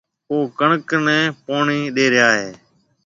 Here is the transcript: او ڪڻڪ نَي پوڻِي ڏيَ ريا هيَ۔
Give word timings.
او 0.29 0.37
ڪڻڪ 0.59 0.89
نَي 1.05 1.19
پوڻِي 1.45 1.79
ڏيَ 1.95 2.05
ريا 2.13 2.29
هيَ۔ 2.39 2.49